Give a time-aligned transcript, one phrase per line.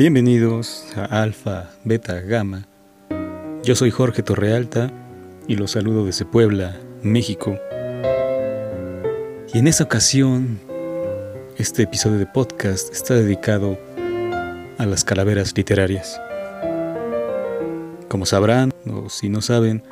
[0.00, 2.66] Bienvenidos a Alfa, Beta, Gamma.
[3.62, 4.90] Yo soy Jorge Torrealta
[5.46, 7.58] y los saludo desde Puebla, México.
[9.52, 10.58] Y en esta ocasión,
[11.58, 13.78] este episodio de podcast está dedicado
[14.78, 16.18] a las calaveras literarias.
[18.08, 19.82] Como sabrán, o si no saben,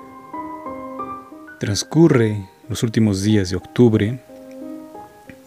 [1.60, 4.18] transcurre los últimos días de octubre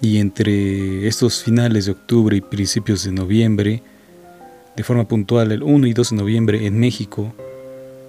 [0.02, 3.82] y entre estos finales de octubre y principios de noviembre
[4.76, 7.34] de forma puntual, el 1 y 2 de noviembre en México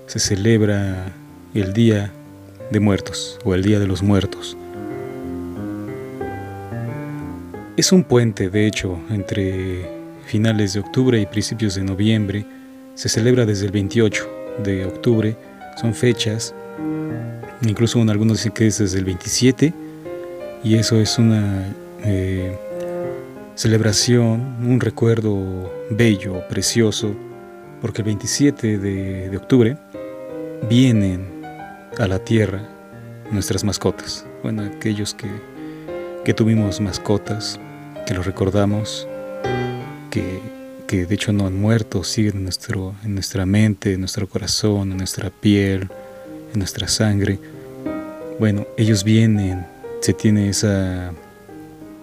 [0.06, 1.12] se celebra
[1.54, 2.12] el Día
[2.70, 4.56] de Muertos o el Día de los Muertos.
[7.76, 9.88] Es un puente, de hecho, entre
[10.26, 12.44] finales de octubre y principios de noviembre.
[12.94, 14.28] Se celebra desde el 28
[14.62, 15.36] de octubre.
[15.80, 16.54] Son fechas,
[17.62, 19.72] incluso algunos dicen que es desde el 27,
[20.62, 22.56] y eso es una eh,
[23.62, 27.14] celebración, un recuerdo bello, precioso,
[27.80, 29.76] porque el 27 de, octubre
[30.68, 31.44] vienen
[31.96, 32.68] a la tierra
[33.30, 34.26] nuestras mascotas.
[34.42, 35.28] Bueno, aquellos que,
[36.24, 37.60] que tuvimos mascotas,
[38.04, 39.06] que los recordamos,
[40.10, 40.40] que,
[40.88, 44.90] que, de hecho no han muerto, siguen en, nuestro, en nuestra mente, en nuestro corazón,
[44.90, 45.88] en nuestra piel,
[46.52, 47.38] en nuestra sangre.
[48.40, 49.64] Bueno, ellos vienen,
[50.00, 51.12] se tiene esa,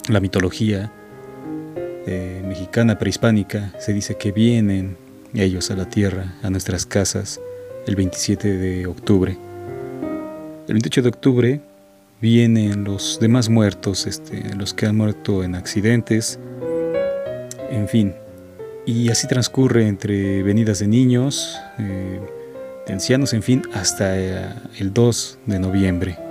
[0.08, 0.94] la mitología,
[2.08, 4.98] eh, mexicana prehispánica se dice que vienen
[5.34, 7.40] ellos a la tierra, a nuestras casas,
[7.86, 9.38] el 27 de octubre.
[10.68, 11.62] El 28 de octubre
[12.22, 16.40] vienen los demás muertos, este, los que han muerto en accidentes,
[17.70, 18.14] en fin.
[18.86, 22.20] Y así transcurre entre venidas de niños, eh,
[22.88, 26.29] de ancianos, en fin, hasta eh, el 2 de noviembre.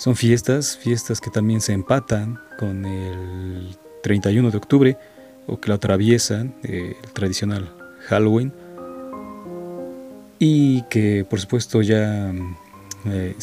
[0.00, 4.96] Son fiestas, fiestas que también se empatan con el 31 de octubre
[5.46, 7.70] o que lo atraviesan, eh, el tradicional
[8.06, 8.50] Halloween.
[10.38, 12.32] Y que por supuesto ya
[13.04, 13.34] eh,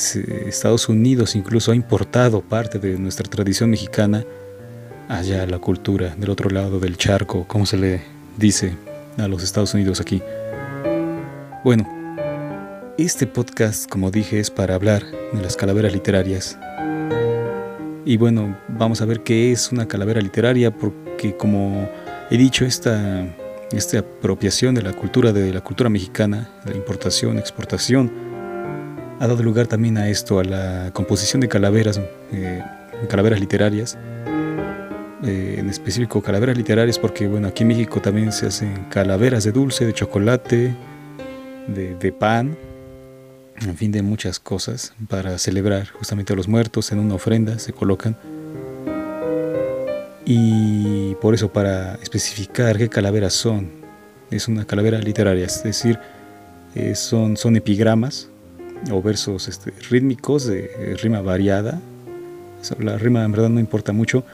[0.48, 4.26] Estados Unidos incluso ha importado parte de nuestra tradición mexicana
[5.10, 8.02] allá la cultura del otro lado del charco, como se le
[8.36, 8.76] dice
[9.20, 10.24] a los Estados Unidos aquí.
[11.64, 11.97] Bueno,
[13.06, 16.58] este podcast, como dije, es para hablar de las calaveras literarias.
[18.06, 21.88] Y bueno, vamos a ver qué es una calavera literaria, porque como
[22.32, 23.24] he dicho, esta,
[23.72, 28.12] esta apropiación de la cultura de la cultura mexicana, la importación, exportación,
[29.20, 32.64] ha dado lugar también a esto, a la composición de calaveras, eh,
[33.08, 33.98] calaveras literarias.
[35.24, 39.52] Eh, en específico calaveras literarias porque bueno aquí en México también se hacen calaveras de
[39.52, 40.76] dulce, de chocolate,
[41.68, 42.56] de, de pan
[43.62, 47.74] en fin, de muchas cosas para celebrar justamente a los muertos en una ofrenda se
[47.74, 48.16] colocan.
[50.26, 53.70] Y por eso para especificar qué calaveras son,
[54.30, 55.98] es una calavera literaria, es decir,
[56.76, 58.28] eh, son, son epigramas
[58.92, 61.80] o versos este, rítmicos de rima variada.
[62.80, 64.26] La rima en verdad no importa mucho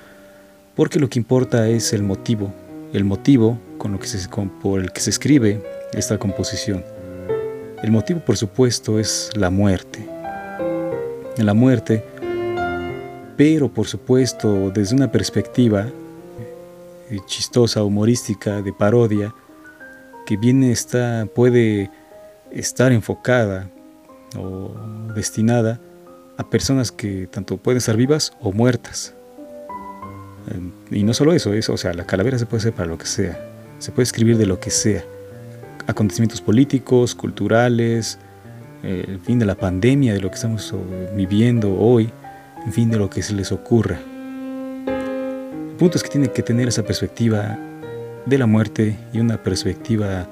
[0.76, 2.52] porque lo que importa es el motivo,
[2.94, 4.28] el motivo con lo que se,
[4.62, 5.62] por el que se escribe
[5.94, 6.84] esta composición.
[7.84, 10.08] El motivo, por supuesto, es la muerte.
[11.36, 12.06] La muerte,
[13.36, 15.88] pero por supuesto desde una perspectiva
[17.10, 19.36] eh, chistosa, humorística, de parodia,
[20.26, 21.92] que bien está, puede
[22.52, 23.70] estar enfocada
[24.38, 24.72] o
[25.14, 25.82] destinada
[26.38, 29.14] a personas que tanto pueden estar vivas o muertas.
[30.90, 33.08] Y no solo eso, eso, o sea, la calavera se puede hacer para lo que
[33.08, 33.46] sea,
[33.80, 35.04] se puede escribir de lo que sea
[35.88, 38.20] acontecimientos políticos, culturales,
[38.84, 40.74] eh, el fin de la pandemia, de lo que estamos
[41.16, 42.10] viviendo hoy,
[42.66, 44.00] en fin, de lo que se les ocurra.
[44.88, 47.58] El punto es que tiene que tener esa perspectiva
[48.26, 50.28] de la muerte y una perspectiva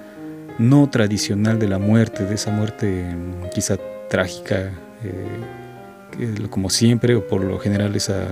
[0.60, 3.78] no tradicional de la muerte, de esa muerte mm, quizá
[4.10, 4.72] trágica,
[5.04, 8.28] eh, como siempre, o por lo general esa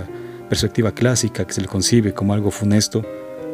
[0.50, 3.06] perspectiva clásica que se le concibe como algo funesto,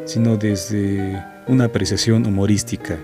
[0.06, 2.98] sino desde una apreciación humorística,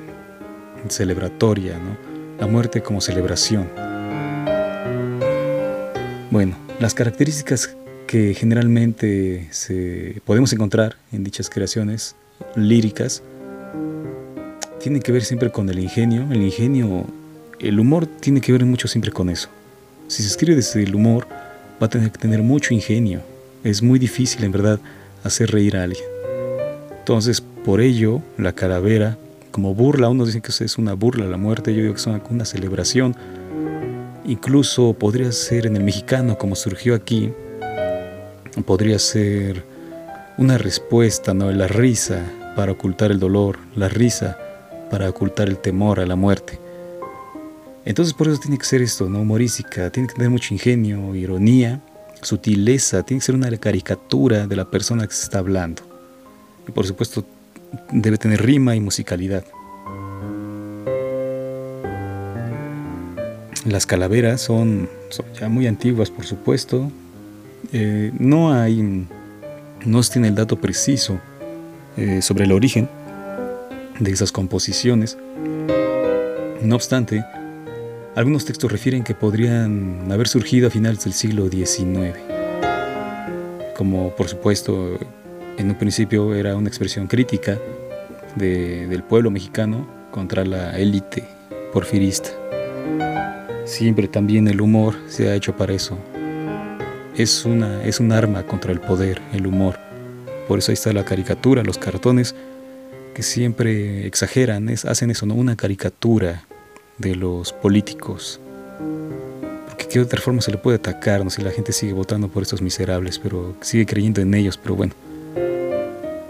[0.90, 2.12] celebratoria, ¿no?
[2.40, 3.70] la muerte como celebración.
[6.32, 7.76] Bueno, las características
[8.08, 12.16] que generalmente se podemos encontrar en dichas creaciones
[12.56, 13.22] líricas
[14.82, 16.28] tienen que ver siempre con el ingenio.
[16.32, 17.06] El ingenio,
[17.60, 19.50] el humor tiene que ver mucho siempre con eso.
[20.08, 21.28] Si se escribe desde el humor,
[21.82, 23.22] va a tener que tener mucho ingenio.
[23.64, 24.80] Es muy difícil, en verdad,
[25.24, 26.04] hacer reír a alguien.
[26.98, 29.18] Entonces, por ello, la calavera
[29.52, 32.46] como burla, unos dicen que es una burla la muerte, yo digo que es una,
[32.46, 33.16] celebración.
[34.26, 37.32] Incluso podría ser en el mexicano, como surgió aquí,
[38.66, 39.66] podría ser
[40.38, 41.52] una respuesta, ¿no?
[41.52, 42.24] La risa
[42.56, 44.38] para ocultar el dolor, la risa
[44.90, 46.60] para ocultar el temor a la muerte.
[47.84, 49.22] Entonces por eso tiene que ser esto, ¿no?
[49.22, 51.82] Humorística, tiene que tener mucho ingenio, ironía,
[52.22, 55.82] sutileza, tiene que ser una caricatura de la persona que se está hablando.
[56.68, 57.26] Y por supuesto
[57.92, 59.44] debe tener rima y musicalidad.
[63.66, 64.90] Las calaveras son,
[65.40, 66.92] ya muy antiguas, por supuesto.
[67.72, 69.08] Eh, no hay,
[69.86, 71.20] no se tiene el dato preciso
[71.96, 72.90] eh, sobre el origen
[74.00, 75.18] de esas composiciones.
[76.64, 77.24] No obstante,
[78.16, 82.18] algunos textos refieren que podrían haber surgido a finales del siglo XIX.
[83.78, 84.98] Como por supuesto
[85.62, 87.60] en un principio era una expresión crítica
[88.36, 91.24] del pueblo mexicano contra la élite
[91.72, 92.30] porfirista.
[93.66, 96.00] Siempre también el humor se ha hecho para eso.
[97.16, 99.78] Es, una, es un arma contra el poder, el humor.
[100.48, 102.36] Por eso ahí está la caricatura, los cartones
[103.14, 105.36] que siempre exageran, hacen eso, ¿no?
[105.36, 106.44] Una caricatura
[106.98, 108.40] de los políticos.
[109.68, 112.42] Porque qué otra forma se le puede atacar, no si la gente sigue votando por
[112.42, 114.94] estos miserables, pero sigue creyendo en ellos, pero bueno.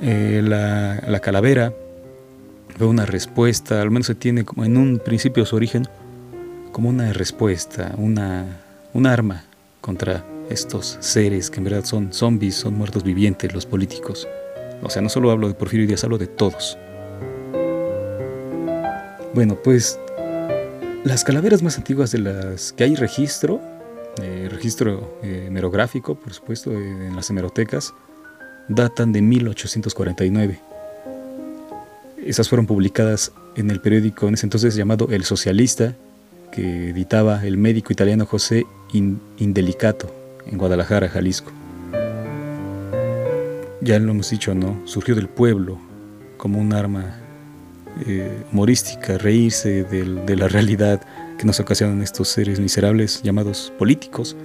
[0.02, 1.74] Eh, la, la calavera
[2.78, 5.88] fue una respuesta, al menos se tiene como en un principio su origen
[6.72, 8.46] como una respuesta, una,
[8.94, 9.44] un arma
[9.82, 14.28] contra estos seres que en verdad son zombies, son muertos vivientes, los políticos.
[14.84, 16.78] O sea, no solo hablo de Porfirio Díaz, hablo de todos.
[19.34, 20.00] Bueno, pues
[21.04, 23.62] las calaveras más antiguas de las que hay registro,
[24.22, 27.94] eh, registro eh, por supuesto, eh, en las hemerotecas,
[28.68, 30.60] datan de 1849.
[32.26, 35.96] Esas fueron publicadas en el periódico en ese entonces llamado El Socialista,
[36.52, 40.14] que editaba el médico italiano José Indelicato
[40.46, 41.52] en Guadalajara, Jalisco.
[43.82, 44.80] Ya lo hemos dicho, ¿no?
[44.86, 45.80] Surgió del pueblo
[46.38, 47.18] como un arma
[48.06, 51.02] eh, humorística, reírse de la realidad
[51.38, 54.36] que nos ocasionan estos seres miserables llamados políticos.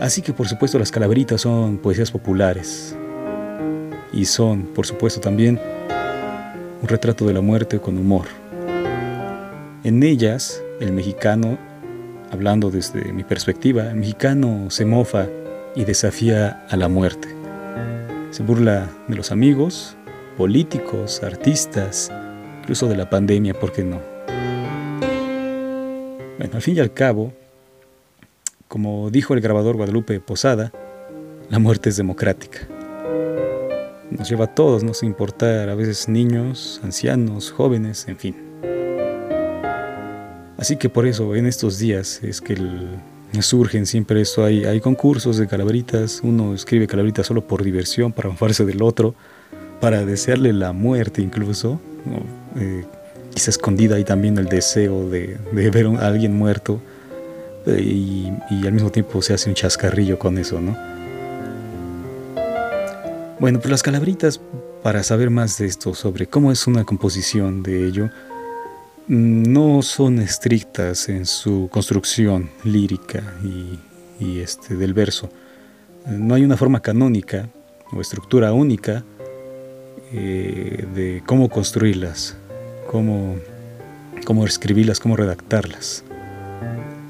[0.00, 2.96] Así que por supuesto las calaveritas son poesías populares
[4.12, 5.60] y son por supuesto también
[6.82, 8.26] un retrato de la muerte con humor.
[9.84, 11.58] En ellas el mexicano,
[12.30, 15.26] hablando desde mi perspectiva, el mexicano se mofa
[15.74, 17.28] y desafía a la muerte.
[18.30, 19.96] Se burla de los amigos,
[20.36, 22.10] políticos, artistas,
[22.60, 24.00] incluso de la pandemia, ¿por qué no?
[26.38, 27.32] Bueno, al fin y al cabo,
[28.68, 30.72] como dijo el grabador Guadalupe Posada,
[31.50, 32.60] la muerte es democrática.
[34.18, 38.36] Nos lleva a todos, no sin importar, a veces niños, ancianos, jóvenes, en fin.
[40.58, 42.56] Así que por eso en estos días es que
[43.40, 48.64] surgen siempre esto, hay, concursos de calaveritas, uno escribe calaveritas solo por diversión, para mofarse
[48.64, 49.14] del otro,
[49.80, 51.80] para desearle la muerte incluso,
[52.60, 52.84] eh,
[53.34, 56.80] quizá escondida ahí también el deseo de, ver a alguien muerto
[57.66, 60.76] eh, y, y, al mismo tiempo se hace un chascarrillo con eso, ¿no?
[63.42, 64.40] Bueno, pues las calaveritas,
[64.84, 68.08] para saber más de esto, sobre cómo es una composición de ello,
[69.08, 73.20] no son estrictas en su construcción lírica
[74.20, 75.28] y, este, del verso.
[76.06, 77.48] No hay una forma canónica
[77.90, 79.02] o estructura única
[80.12, 82.36] eh, de cómo construirlas,
[82.88, 83.34] cómo,
[84.24, 86.04] cómo escribirlas, cómo redactarlas.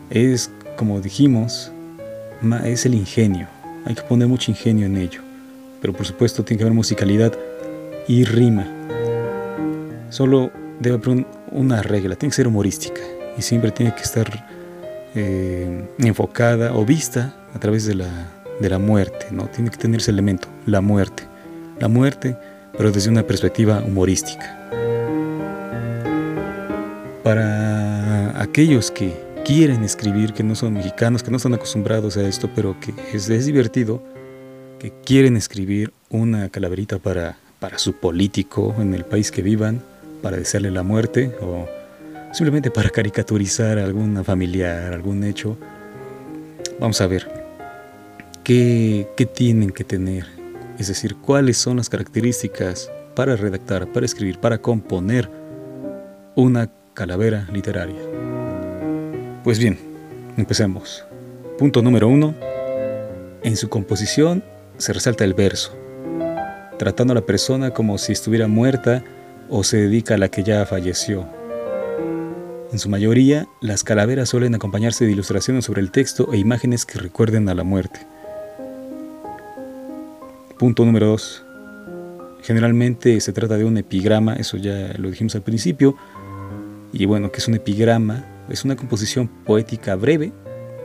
[0.09, 1.71] Es, como dijimos,
[2.65, 3.49] es el ingenio.
[3.85, 5.32] Hay que poner mucho ingenio en ello.
[5.83, 7.33] Pero por supuesto tiene que haber musicalidad
[8.09, 8.67] y rima.
[10.09, 13.01] Solo debe haber una regla, tiene que ser humorística
[13.37, 14.29] y siempre tiene que estar
[15.15, 18.09] eh, enfocada o vista a través de la,
[18.61, 19.47] de la muerte, ¿no?
[19.49, 21.25] Tiene que tener ese elemento, la muerte.
[21.81, 22.37] La muerte,
[22.77, 24.59] pero desde una perspectiva humorística.
[27.23, 32.49] Para aquellos que quieren escribir, que no son mexicanos, que no están acostumbrados a esto,
[32.55, 34.03] pero que es, es divertido,
[34.83, 39.81] que quieren escribir una calaverita para, para su político en el país que vivan,
[40.23, 41.69] para desearle la muerte o
[42.33, 45.57] simplemente para caricaturizar a alguna familiar, algún hecho.
[46.81, 47.31] Vamos a ver
[48.43, 50.27] qué, qué tienen que tener,
[50.81, 55.31] es decir, cuáles son las características para redactar, para escribir, para componer
[56.35, 58.01] una calavera literaria.
[59.45, 59.79] Pues bien,
[60.37, 61.05] empecemos.
[61.57, 62.35] Punto número uno.
[63.45, 64.43] En su composición
[64.83, 65.73] se resalta el verso,
[66.77, 69.05] tratando a la persona como si estuviera muerta
[69.49, 71.25] o se dedica a la que ya falleció.
[72.73, 76.99] En su mayoría, las calaveras suelen acompañarse de ilustraciones sobre el texto e imágenes que
[76.99, 78.01] recuerden a la muerte.
[80.59, 81.45] Punto número 2.
[82.43, 85.97] Generalmente se trata de un epigrama, eso ya lo dijimos al principio.
[86.93, 88.25] Y bueno, que es un epigrama?
[88.49, 90.33] Es una composición poética breve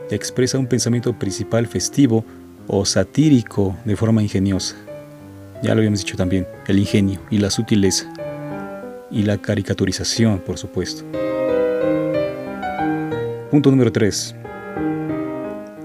[0.08, 2.24] que expresa un pensamiento principal festivo
[2.68, 4.76] o satírico de forma ingeniosa.
[5.62, 8.12] Ya lo habíamos dicho también, el ingenio y la sutileza.
[9.10, 11.02] Y la caricaturización, por supuesto.
[13.50, 14.34] Punto número 3.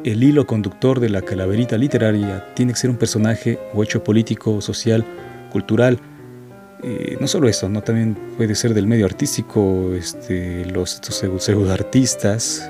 [0.04, 4.60] El hilo conductor de la calaverita literaria tiene que ser un personaje o hecho político,
[4.60, 5.06] social,
[5.50, 5.98] cultural.
[6.84, 7.82] Eh, no solo eso, ¿no?
[7.82, 12.70] también puede ser del medio artístico, este, los, estos pseudoartistas,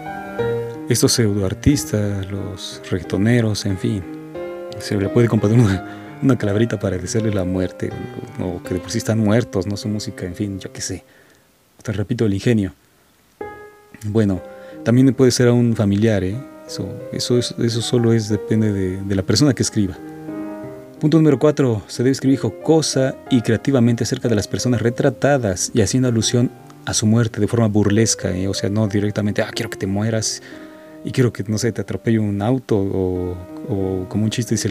[0.93, 4.03] estos pseudoartistas, los reggaetoneros, en fin.
[4.79, 7.89] Se le puede componer una, una calaverita para decirle la muerte,
[8.39, 11.03] o, que de por sí están muertos, no su música, en fin, yo qué sé.
[11.81, 12.73] Te repito, el ingenio.
[14.05, 14.41] Bueno,
[14.83, 16.37] también puede ser a un familiar, ¿eh?
[16.67, 19.97] Eso, eso, solo es, depende de, la persona que escriba.
[20.99, 21.83] Punto número 4.
[21.87, 26.49] Se debe escribir jocosa y creativamente acerca de las personas retratadas y haciendo alusión
[26.85, 28.47] a su muerte de forma burlesca, ¿eh?
[28.47, 30.41] o sea, no directamente, ah, quiero que te mueras
[31.03, 34.69] y quiero que, no sé, te atropelle un auto o, como un chiste, dice,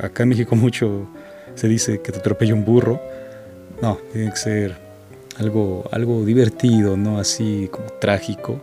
[0.00, 1.08] acá en México mucho
[1.54, 3.00] se dice que te atropelle un burro.
[3.80, 4.76] No, tiene que ser
[5.38, 8.60] algo, algo divertido, no así como trágico,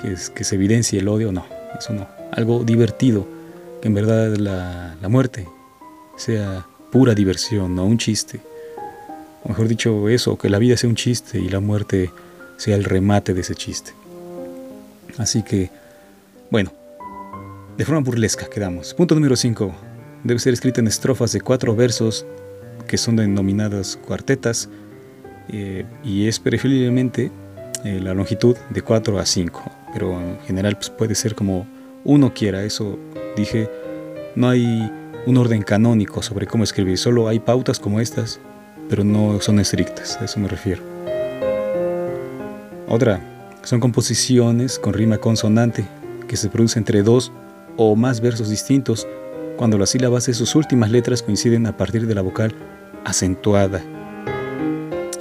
[0.00, 1.44] que, es, que se evidencie el odio, no
[1.78, 3.26] eso no, algo divertido,
[3.80, 5.48] que en verdad la, la muerte
[6.16, 8.40] sea pura diversión, no un chiste.
[9.42, 12.10] O mejor dicho, eso, que la vida sea un chiste y la muerte
[12.56, 13.92] sea el remate de ese chiste.
[15.18, 15.70] Así que,
[16.50, 16.72] bueno,
[17.76, 18.94] de forma burlesca quedamos.
[18.94, 19.74] Punto número 5.
[20.24, 22.26] Debe ser escrita en estrofas de cuatro versos
[22.86, 24.68] que son denominadas cuartetas
[25.48, 27.30] eh, y es preferiblemente
[27.84, 31.66] eh, la longitud de 4 a 5 pero en general pues, puede ser como
[32.04, 32.98] uno quiera, eso
[33.36, 33.70] dije,
[34.34, 34.92] no hay
[35.24, 38.40] un orden canónico sobre cómo escribir, solo hay pautas como estas,
[38.90, 40.82] pero no son estrictas, a eso me refiero.
[42.88, 43.20] Otra,
[43.62, 45.86] son composiciones con rima consonante
[46.26, 47.32] que se producen entre dos
[47.76, 49.06] o más versos distintos
[49.56, 52.54] cuando las sílabas de sus últimas letras coinciden a partir de la vocal
[53.04, 53.82] acentuada.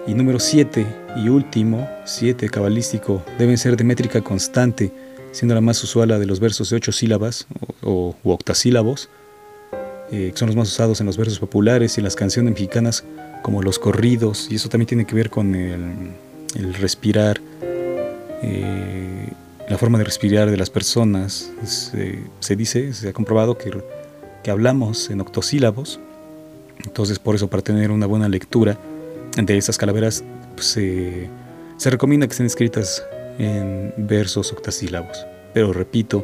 [0.07, 0.85] Y número 7
[1.17, 4.91] y último, 7 cabalístico, deben ser de métrica constante,
[5.31, 7.47] siendo la más usual la de los versos de 8 sílabas
[7.81, 9.09] o, u octasílabos,
[10.11, 13.03] eh, que son los más usados en los versos populares y en las canciones mexicanas
[13.41, 17.41] como los corridos, y eso también tiene que ver con el, respirar,
[18.41, 19.22] eh,
[19.73, 21.51] la forma de respirar de las personas.
[21.63, 23.71] Se, dice, se ha comprobado que,
[24.43, 25.99] que hablamos en octosílabos,
[26.85, 28.77] entonces por eso para tener una buena lectura,
[29.35, 33.03] de estas calaveras pues, se recomienda que estén escritas
[33.39, 35.25] en versos octasílabos.
[35.55, 36.23] Pero repito,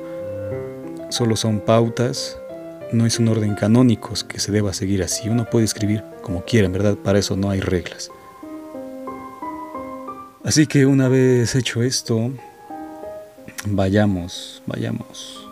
[1.10, 2.38] solo son pautas,
[2.92, 5.28] no es un orden canónico que se deba seguir así.
[5.28, 8.12] Uno puede escribir como quiera, en verdad, para eso no hay reglas.
[10.44, 12.32] Así que una vez hecho esto,
[13.66, 15.46] vayamos, vayamos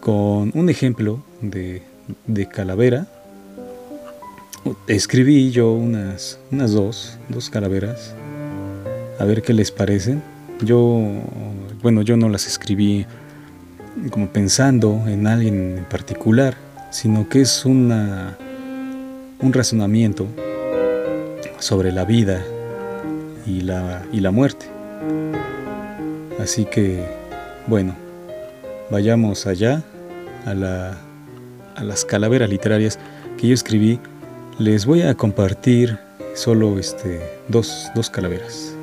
[0.00, 1.82] con un ejemplo de,
[2.26, 3.06] de calavera
[4.86, 8.14] escribí yo unas, unas dos, dos calaveras,
[9.18, 10.22] a ver qué les parecen.
[10.62, 11.00] Yo,
[11.82, 13.06] bueno, yo no las escribí
[14.10, 16.56] como pensando en alguien en particular,
[16.90, 18.36] sino que es una,
[19.40, 20.26] un razonamiento
[21.58, 22.42] sobre la vida
[23.46, 24.66] y la, y la muerte.
[26.38, 27.04] Así que,
[27.66, 27.96] bueno,
[28.90, 29.82] vayamos allá
[30.46, 30.98] a, la,
[31.76, 32.98] a las calaveras literarias
[33.36, 33.98] que yo escribí
[34.58, 35.98] les voy a compartir
[36.34, 38.74] solo este, dos, dos calaveras.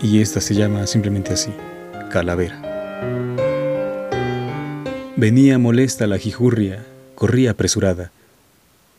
[0.00, 1.52] Y esta se llama simplemente así,
[2.10, 2.60] calavera.
[5.16, 8.10] Venía molesta la jijurria, corría apresurada,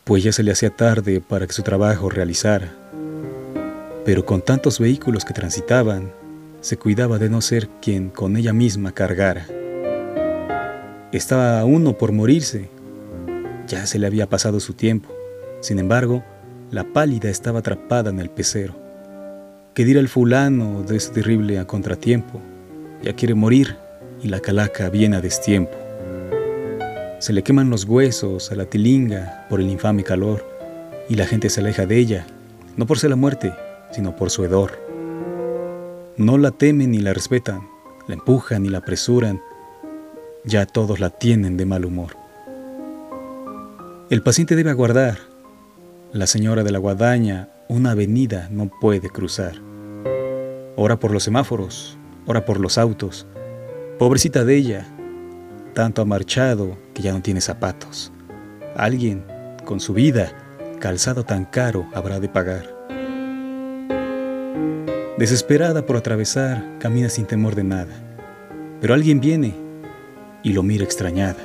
[0.04, 2.72] pues ya se le hacía tarde para que su trabajo realizara.
[4.04, 6.12] Pero con tantos vehículos que transitaban,
[6.60, 9.46] se cuidaba de no ser quien con ella misma cargara.
[11.12, 12.70] Estaba uno por morirse
[13.66, 15.10] ya se le había pasado su tiempo.
[15.60, 16.22] Sin embargo,
[16.70, 18.74] la pálida estaba atrapada en el pecero.
[19.74, 22.40] ¿Qué dirá el fulano de ese terrible a contratiempo?
[23.02, 23.76] Ya quiere morir
[24.22, 25.72] y la calaca viene a destiempo.
[27.18, 30.46] Se le queman los huesos a la tilinga por el infame calor
[31.08, 32.26] y la gente se aleja de ella,
[32.76, 33.52] no por ser la muerte,
[33.94, 34.72] sino por su hedor.
[36.16, 37.68] No la temen ni la respetan,
[38.08, 39.40] la empujan ni la apresuran,
[40.44, 42.16] ya todos la tienen de mal humor.
[44.10, 45.18] El paciente debe aguardar.
[46.12, 49.54] La señora de la guadaña una avenida no puede cruzar.
[50.76, 51.96] Ora por los semáforos,
[52.26, 53.26] ora por los autos.
[53.98, 54.86] Pobrecita de ella,
[55.72, 58.12] tanto ha marchado que ya no tiene zapatos.
[58.76, 59.24] Alguien
[59.64, 60.32] con su vida,
[60.80, 62.73] calzado tan caro habrá de pagar.
[65.24, 67.94] Desesperada por atravesar, camina sin temor de nada.
[68.82, 69.54] Pero alguien viene
[70.42, 71.38] y lo mira extrañada.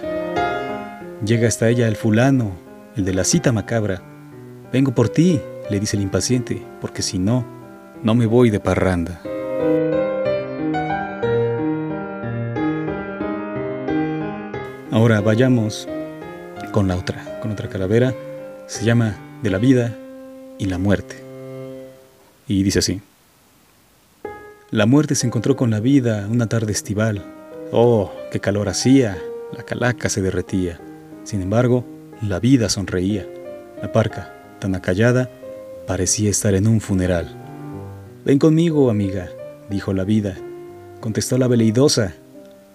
[1.23, 2.51] Llega hasta ella el fulano,
[2.97, 4.01] el de la cita macabra.
[4.73, 7.45] Vengo por ti, le dice el impaciente, porque si no,
[8.03, 9.21] no me voy de parranda.
[14.91, 15.87] Ahora vayamos
[16.73, 18.13] con la otra, con otra calavera.
[18.67, 19.95] Se llama De la vida
[20.57, 21.15] y la muerte.
[22.45, 23.01] Y dice así.
[24.71, 27.25] La muerte se encontró con la vida una tarde estival.
[27.71, 29.17] Oh, qué calor hacía.
[29.57, 30.79] La calaca se derretía.
[31.23, 31.85] Sin embargo,
[32.21, 33.25] la vida sonreía.
[33.81, 35.27] La parca, tan acallada,
[35.87, 37.35] parecía estar en un funeral.
[38.23, 39.29] Ven conmigo, amiga,
[39.71, 40.37] dijo la vida.
[40.99, 42.13] Contestó la veleidosa.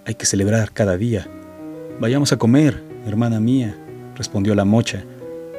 [0.05, 1.29] Hay que celebrar cada día.
[2.01, 3.73] Vayamos a comer, hermana mía,
[4.15, 5.05] respondió la mocha.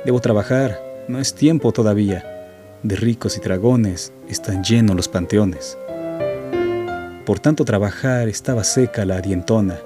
[0.04, 0.78] Debo trabajar,
[1.08, 2.26] no es tiempo todavía.
[2.82, 5.78] De ricos y dragones están llenos los panteones.
[7.26, 9.78] Por tanto trabajar estaba seca la dientona.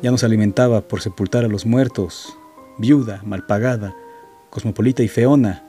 [0.00, 2.34] Ya no se alimentaba por sepultar a los muertos,
[2.78, 3.94] viuda, mal pagada,
[4.48, 5.64] cosmopolita y feona.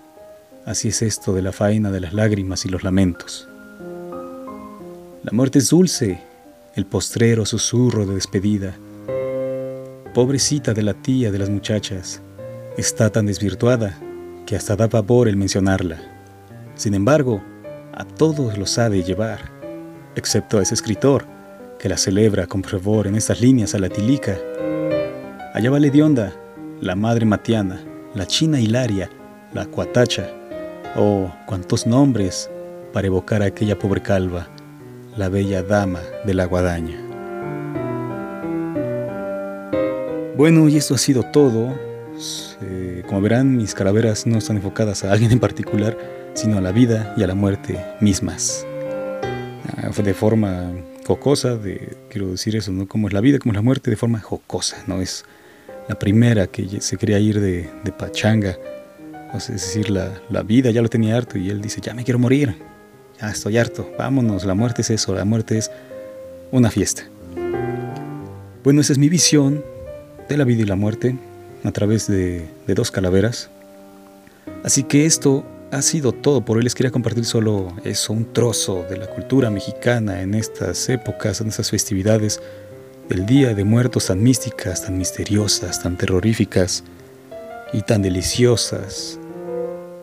[0.65, 3.49] Así es esto de la faena de las lágrimas y los lamentos.
[5.23, 6.21] La muerte es dulce,
[6.75, 8.77] el postrero susurro de despedida
[10.13, 12.21] Pobrecita de la tía de las muchachas,
[12.77, 13.97] está tan desvirtuada
[14.45, 16.01] que hasta da pavor el mencionarla.
[16.75, 17.41] Sin embargo,
[17.93, 19.50] a todos los ha de llevar,
[20.15, 21.25] excepto a ese escritor
[21.79, 24.37] que la celebra con fervor en estas líneas a la tilica.
[25.53, 26.33] Allá va Ledionda,
[26.79, 27.81] la madre Matiana,
[28.13, 29.09] la china Hilaria,
[29.53, 30.29] la cuatacha.
[30.95, 32.49] Oh, cuántos nombres
[32.93, 34.47] para evocar a aquella pobre calva,
[35.17, 36.99] la bella dama de la guadaña.
[40.37, 41.73] Bueno, y esto ha sido todo.
[43.07, 45.97] Como verán, mis calaveras no están enfocadas a alguien en particular,
[46.33, 48.65] sino a la vida y a la muerte mismas.
[50.03, 50.71] De forma
[51.07, 52.87] jocosa, de, quiero decir eso, ¿no?
[52.87, 55.01] Como es la vida, como es la muerte, de forma jocosa, ¿no?
[55.01, 55.25] Es
[55.89, 58.57] la primera que se quería ir de, pachanga.
[59.35, 62.19] es decir, la, la vida ya lo tenía harto y él dice, ya me quiero
[62.19, 62.55] morir,
[63.19, 65.71] ya estoy harto, vámonos, la muerte es eso, la muerte es
[66.51, 67.03] una fiesta.
[68.63, 69.63] Bueno, esa es mi visión
[70.29, 71.17] de la vida y la muerte
[71.63, 73.49] a través de, dos calaveras.
[74.63, 76.63] Así que esto ha sido todo por hoy.
[76.63, 81.47] Les quería compartir solo eso, un trozo de la cultura mexicana en estas épocas, en
[81.47, 82.41] estas festividades
[83.09, 86.83] del Día de Muertos tan místicas, tan misteriosas, tan terroríficas
[87.73, 89.17] y tan deliciosas.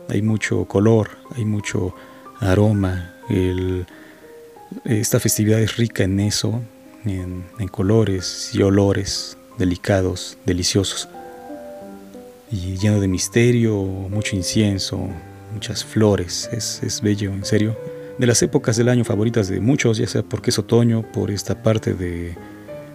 [0.09, 1.93] Hay mucho color, hay mucho
[2.39, 3.13] aroma.
[4.85, 6.61] esta festividad es rica en eso,
[7.05, 11.09] en colores y olores delicados, deliciosos,
[12.51, 15.09] y lleno de misterio, mucho incienso,
[15.53, 17.77] muchas flores, es, bello, en serio.
[18.17, 21.63] De las épocas del año favoritas de muchos, ya sea porque es otoño, por esta
[21.63, 22.35] parte de,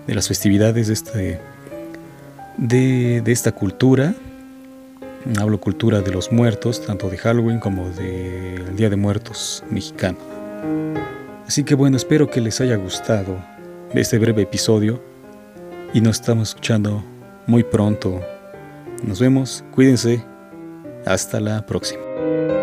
[0.07, 1.41] las festividades de, este,
[2.59, 4.15] de, de esta cultura,
[5.39, 10.19] hablo cultura de los muertos, tanto de Halloween como del Día de Muertos mexicano.
[11.47, 13.39] Así que bueno, espero que les haya gustado
[13.93, 15.01] este breve episodio
[15.93, 17.05] y nos estamos escuchando
[17.47, 18.21] muy pronto.
[19.03, 20.25] Nos vemos, cuídense,
[21.07, 22.04] hasta la próxima.
[22.15, 22.54] Thank you.